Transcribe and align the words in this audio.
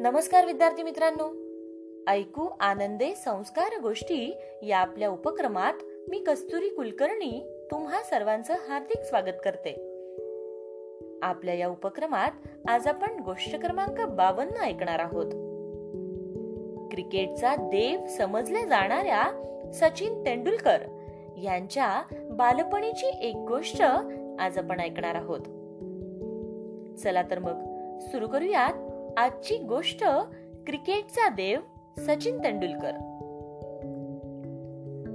नमस्कार 0.00 0.46
विद्यार्थी 0.46 0.82
मित्रांनो. 0.82 1.24
ऐकू 2.10 2.48
आनंदे 2.60 3.14
संस्कार 3.14 3.80
गोष्टी 3.80 4.36
या 4.62 4.78
आपल्या 4.78 5.10
उपक्रमात 5.10 5.72
मी 6.08 6.18
कस्तुरी 6.18 6.68
कुलकर्णी 6.68 7.46
तुम्हा 7.70 8.02
सर्वांचं 8.02 8.54
हार्दिक 8.68 9.02
स्वागत 9.02 9.36
करते. 9.44 9.70
आपल्या 11.22 11.54
या 11.54 11.68
उपक्रमात 11.68 12.30
आज 12.68 12.86
आपण 12.86 13.20
गोष्ट 13.20 13.60
क्रमांक 13.60 14.00
बावन्न 14.00 14.56
ऐकणार 14.56 14.98
आहोत. 14.98 15.26
क्रिकेटचा 16.90 17.56
देव 17.56 18.06
समजल्या 18.06 18.66
जाणाऱ्या 18.66 19.22
सचिन 19.74 20.24
तेंडुलकर 20.26 20.78
यांच्या 21.42 22.02
बालपणीची 22.30 23.06
एक 23.06 23.36
गोष्ट 23.36 23.82
आज 24.40 24.58
आपण 24.58 24.80
ऐकणार 24.80 25.14
आहोत. 25.14 25.40
चला 26.98 27.22
तर 27.22 27.38
मग 27.38 27.58
सुरू 28.00 28.28
करूयात 28.28 28.89
आजची 29.16 29.56
गोष्ट 29.56 30.04
क्रिकेटचा 30.66 31.28
देव 31.28 31.60
सचिन 31.98 32.38
तेंडुलकर. 32.38 32.90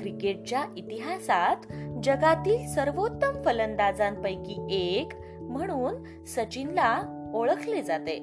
क्रिकेटच्या 0.00 0.64
इतिहासात 0.76 1.56
जगातील 2.02 2.66
सर्वोत्तम 2.66 3.42
फलंदाजांपैकी 3.44 4.66
एक 4.70 5.08
म्हणून 5.40 6.24
सचिनला 6.24 7.02
ओळखले 7.34 7.82
जाते. 7.82 8.18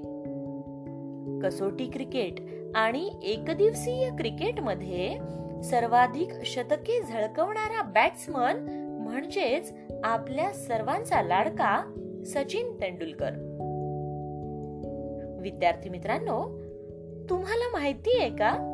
कसोटी 1.44 1.90
क्रिकेट 1.90 2.34
आणि 2.76 3.10
एकदिवसीय 3.24 4.10
क्रिकेटमध्ये 4.10 5.18
सर्वाधिक 5.64 6.30
शतके 6.46 7.02
झळकवणारा 7.02 7.82
बॅट्समन 7.82 8.56
म्हणजेच 9.02 9.74
आपल्या 10.04 10.54
सर्वांचा 10.54 11.22
लाडका 11.22 11.94
सचिन 12.26 12.74
तेंडुलकर. 12.82 13.47
विद्यार्थी 15.52 15.90
मित्रांनो 15.90 16.46
तुम्हाला 17.30 17.70
माहिती 17.72 18.20
आहे 18.20 18.30
का? 18.30 18.74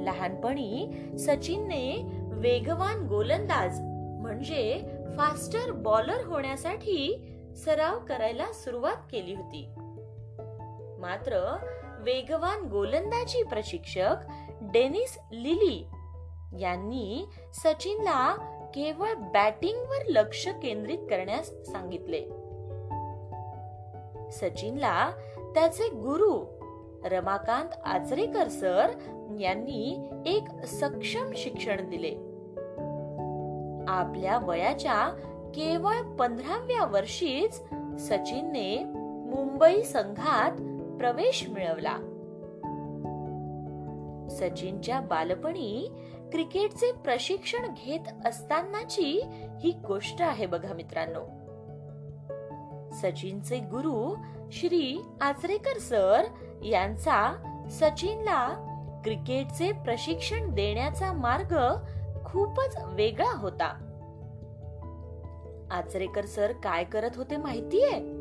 लहानपणी 0.00 0.90
सचिनने 1.18 2.02
वेगवान 2.32 3.06
गोलंदाज 3.06 3.80
म्हणजे 4.22 4.82
फास्टर 5.16 5.72
बॉलर 5.72 6.24
होण्यासाठी 6.26 7.26
सराव 7.56 7.98
करायला 7.98 8.52
सुरुवात 8.52 8.96
केली 9.12 9.34
होती. 9.34 9.68
मात्र 10.98 11.56
वेगवान 11.98 12.68
गोलंदाजी 12.68 13.42
प्रशिक्षक 13.42 14.14
डेनिस 14.60 15.18
लिली 15.32 15.86
यांनी 16.60 17.24
सचिनला 17.54 18.34
केवळ 18.74 19.14
बॅटिंगवर 19.14 20.06
लक्ष 20.08 20.48
केंद्रित 20.48 20.98
करण्यास 20.98 21.46
सांगितले. 21.46 22.20
सचिनला 24.32 25.10
त्याचे 25.54 25.88
गुरु 25.88 26.44
रमाकांत 27.04 27.68
आचरेकर 27.84 28.48
सर 28.48 28.86
यांनी 29.40 30.08
एक 30.26 30.64
सक्षम 30.64 31.30
शिक्षण 31.34 31.90
दिले. 31.90 32.14
आपल्या 33.88 34.38
वयाच्या 34.38 35.08
केवळ 35.54 36.02
पंधराव्या 36.02 36.84
वर्षीच 36.84 37.54
सचिनने 37.98 38.84
मुंबई 39.34 39.82
संघात 39.82 40.52
प्रवेश 40.98 41.48
मिळवला. 41.48 41.96
सचिनच्या 44.30 45.00
बालपणी 45.00 45.90
क्रिकेटचे 46.32 46.92
प्रशिक्षण 46.92 47.66
घेत 47.84 48.26
असतानाची 48.26 49.22
ही 49.60 49.70
गोष्ट 49.86 50.22
आहे 50.22 50.46
बघा 50.46 50.74
मित्रांनो. 50.74 51.39
सचिनचे 52.92 53.58
गुरु 53.58 54.14
श्री 54.52 55.04
आचरेकर 55.20 55.78
सर 55.78 56.22
यांचा 56.64 57.36
सचिनला 57.70 58.66
क्रिकेटचे 59.04 59.72
प्रशिक्षण 59.72 60.54
देण्याचा 60.54 61.12
मार्ग 61.12 61.56
खूपच 62.24 62.76
वेगळा 62.86 63.38
होता. 63.38 63.86
आचरेकर 65.70 66.24
सर 66.24 66.52
काय 66.52 66.84
करत 66.84 67.10
होते 67.16 67.36
माहितीये? 67.36 68.20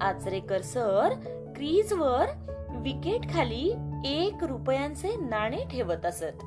आचरेकर 0.00 0.60
सर 0.60 1.12
क्रीजवर 1.56 2.26
विकेट 2.70 3.34
खाली 3.34 3.74
एक 4.04 4.44
रुपयांचे 4.44 5.16
नाणे 5.16 5.58
ठेवत 5.70 6.06
असत. 6.06 6.44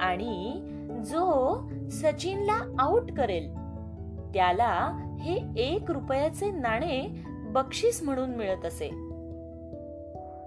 आणि 0.00 0.66
जो 1.06 1.56
सचिनला 1.90 2.74
आउट 2.78 3.12
करेल 3.12 3.54
त्याला 4.34 5.06
हे 5.20 5.62
एक 5.62 5.90
रुपयाचे 5.90 6.50
नाणे 6.50 7.08
बक्षीस 7.52 8.02
म्हणून 8.02 8.30
मिळत 8.30 8.64
असे. 8.64 8.88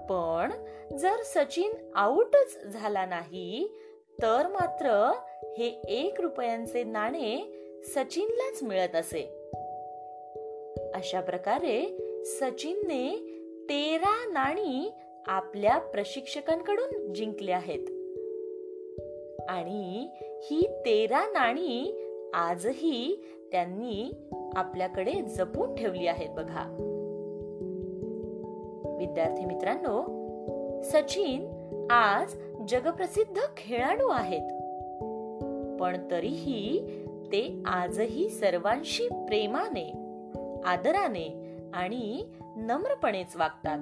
पण 0.09 0.51
जर 0.97 1.15
सचिन 1.23 1.71
आउटच 1.95 2.63
झाला 2.63 3.05
नाही 3.05 3.67
तर 4.21 4.47
मात्र 4.47 5.11
हे 5.57 5.81
एक 5.87 6.21
रुपयांचे 6.21 6.83
नाणे 6.83 7.59
सचिनलाच 7.83 8.63
मिळत 8.63 8.95
असे. 8.95 9.21
अशा 10.93 11.21
प्रकारे 11.21 11.97
सचिनने 12.25 13.11
तेरा 13.69 14.29
नाणी 14.31 14.91
आपल्या 15.27 15.77
प्रशिक्षकांकडून 15.77 17.13
जिंकले 17.13 17.51
आहेत. 17.51 17.87
आणि 19.49 20.07
ही 20.43 20.67
तेरा 20.85 21.25
नाणी 21.31 21.99
आजही 22.33 23.25
त्यांनी 23.51 24.11
आपल्याकडे 24.55 25.11
जपून 25.11 25.75
ठेवली 25.75 26.07
आहेत 26.07 26.29
बघा. 26.29 26.77
विद्यार्थी 28.99 29.45
मित्रांनो 29.45 30.23
सचिन 30.81 31.53
आज 31.91 32.35
जगप्रसिद्ध 32.67 33.39
खेळाडू 33.57 34.07
आहेत. 34.07 34.63
पण 35.81 35.97
तरीही 36.11 36.87
ते 37.25 37.63
आजही 37.65 38.29
सर्वांशी 38.29 39.07
प्रेमाने 39.07 39.93
आदराने 40.65 41.57
आणि 41.73 42.23
नम्रपणेच 42.55 43.35
वागतात. 43.35 43.77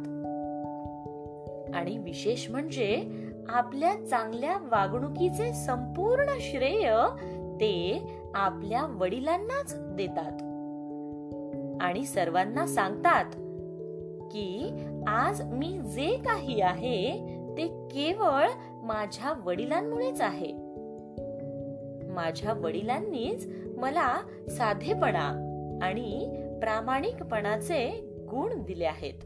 आणि 1.75 1.97
विशेष 1.97 2.49
म्हणजे 2.49 3.03
आपल्या 3.49 4.05
चांगल्या 4.09 4.57
वागणुकीचे 4.57 5.53
संपूर्ण 5.53 6.25
श्रेय 6.39 6.93
ते 7.55 8.01
आपल्या 8.33 8.85
वडिलांनाच 8.85 9.73
देतात. 9.77 10.50
आणि 11.81 12.05
सर्वांना 12.05 12.67
सांगतात 12.67 13.25
की 14.31 14.71
आज 15.07 15.41
मी 15.41 15.79
जे 15.95 16.17
काही 16.17 16.61
आहे 16.61 17.11
ते 17.57 17.67
केवळ 17.67 18.47
माझ्या 18.83 19.33
वडिलांमुळेच 19.45 20.21
आहे. 20.21 20.53
माझ्या 22.13 22.53
वडिलांनीच 22.53 23.47
मला 23.77 24.15
साधेपणा 24.49 25.27
आणि 25.81 26.29
प्रामाणिकपणाचे 26.61 27.89
गुण 28.31 28.63
दिले 28.63 28.85
आहेत. 28.85 29.23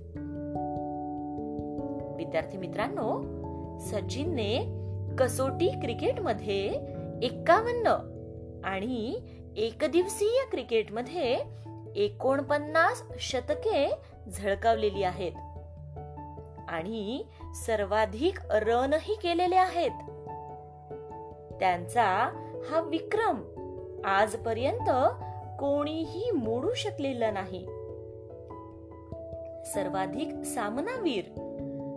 विद्यार्थी 2.18 2.58
मित्रांनो 2.58 3.22
सचिनने 3.80 4.82
कसोटी 5.20 5.68
क्रिकेटमध्ये 5.68 6.64
एक्कावन्न 7.22 7.88
आणि 8.64 9.20
एकदिवसीय 9.58 10.50
क्रिकेटमध्ये 10.52 11.38
एकोणपन्नास 11.96 13.04
शतके 13.20 13.96
झळकावलेली 14.30 15.04
आहेत. 15.04 15.32
आणि 16.70 17.24
सर्वाधिक 17.56 18.40
रनही 18.50 19.16
केलेले 19.16 19.56
आहेत. 19.56 19.92
त्यांचा 21.60 22.04
हा 22.70 22.80
विक्रम 22.82 23.42
आजपर्यंत 24.06 24.90
कोणीही 25.60 26.32
मोडू 26.32 26.74
शकलेला 26.74 27.32
नाही. 27.32 27.66
सर्वाधिक 29.66 30.46
सामनावीर 30.46 31.24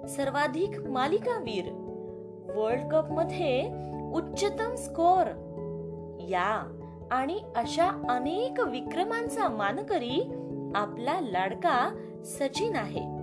सर्वाधिक 0.09 0.81
मालिकावीर 0.81 1.65
वर्ल्ड 2.55 2.93
कपमध्ये 2.93 3.71
उच्चतम 4.13 4.75
स्कोर 4.75 5.27
या 6.21 6.75
आणि 7.11 7.41
अशा 7.57 8.07
अनेक 8.11 8.61
विक्रमांचा 8.61 9.49
मानकरी 9.49 10.33
आपला 10.75 11.21
लाडका 11.21 12.07
सचिन 12.25 12.77
आहे. 12.77 13.19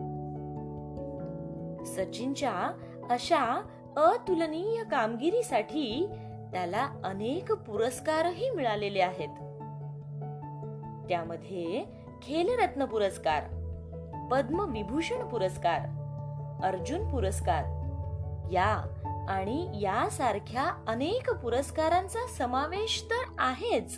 सचिनच्या 1.86 2.72
अशा 3.10 3.62
अतुलनीय 3.98 4.84
कामगिरीसाठी 4.84 6.10
त्याला 6.52 6.90
अनेक 7.04 7.52
पुरस्कारही 7.52 8.50
मिळालेले 8.50 9.00
आहेत. 9.00 9.28
त्यामध्ये 11.10 11.86
खेलरत्न 12.22 12.86
पुरस्कार 12.86 13.44
पद्मविभूषण 14.32 15.28
पुरस्कार 15.28 15.80
अर्जुन 16.64 17.12
पुरस्कार 17.12 17.64
या 18.52 18.88
आणि 19.30 19.82
यासारख्या 19.82 20.84
अनेक 20.88 21.30
पुरस्कारांचा 21.30 22.28
समावेश 22.38 23.06
तर 23.10 23.36
आहेच. 23.38 23.96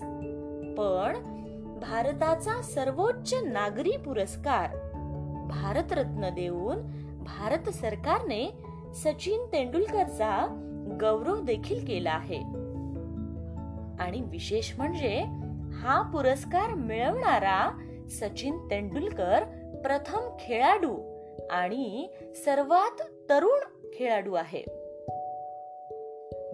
पण 0.77 1.37
भारताचा 1.79 2.61
सर्वोच्च 2.61 3.33
नागरी 3.33 3.97
पुरस्कार 3.97 4.75
भारतरत्न 5.47 6.29
देऊन 6.29 6.77
भारत 7.23 7.69
सरकारने 7.69 8.51
सचिन 8.95 9.45
तेंडुलकरचा 9.51 10.63
गौरव 11.01 11.39
देखील 11.39 11.85
केला 11.85 12.11
आहे. 12.11 12.39
आणि 14.03 14.21
विशेष 14.21 14.73
म्हणजे 14.77 15.23
हा 15.73 16.01
पुरस्कार 16.01 16.73
मिळवणारा 16.73 17.83
सचिन 18.09 18.67
तेंडुलकर 18.71 19.43
प्रथम 19.83 20.19
खेळाडू 20.39 20.97
आणि 21.49 22.09
सर्वात 22.45 23.01
तरुण 23.29 23.59
खेळाडू 23.93 24.33
आहे. 24.33 24.76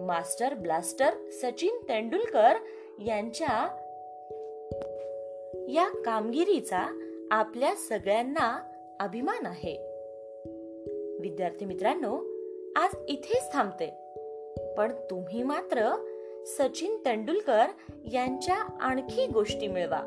मास्टर 0.06 0.54
ब्लास्टर 0.54 1.10
सचिन 1.30 1.76
तेंडुलकर 1.88 2.52
यांच्या 3.06 3.80
या 5.68 6.02
कामगिरीचा 6.04 7.00
आपल्या 7.30 7.74
सगळ्यांना 7.74 8.62
अभिमान 9.00 9.46
आहे. 9.46 9.72
विद्यार्थी 11.20 11.64
मित्रांनो 11.64 12.18
आज 12.76 12.94
इथेच 13.08 13.52
थांबते. 13.52 13.94
पण 14.76 14.92
तुम्ही 15.10 15.42
मात्र 15.42 16.04
सचिन 16.46 16.96
तेंडुलकर 16.96 17.66
यांच्या 18.12 18.56
आणखी 18.80 19.26
गोष्टी 19.26 19.68
मिळवा. 19.68 20.00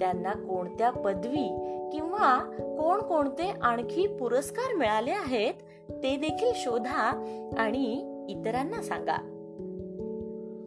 त्यांना 0.00 0.32
कोणत्या 0.32 0.90
पदवी 0.90 1.66
किंवा 1.92 2.38
कोण 2.60 3.00
कोणते 3.00 3.52
आणखी 3.62 4.06
पुरस्कार 4.06 4.74
मिळाले 4.74 5.10
आहेत 5.10 5.54
ते 5.90 6.16
देखील 6.16 6.52
शोधा 6.54 7.24
आणि 7.58 8.09
इतरांना 8.30 8.82
सांगा. 8.82 9.16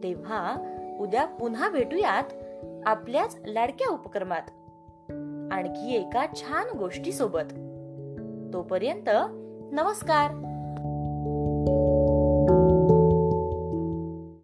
तेव्हा 0.02 0.56
उद्या 1.00 1.24
पुन्हा 1.24 1.70
भेटूयात 1.70 2.24
आपल्याच 2.86 3.36
लाडक्या 3.46 3.92
उपक्रमात. 3.92 4.42
आणखी 5.52 5.94
एका 5.94 6.26
छान 6.34 6.78
गोष्टी 6.78 7.12
सोबत 7.12 7.52
तोपर्यंत 8.52 9.08
नमस्कार. 9.72 10.53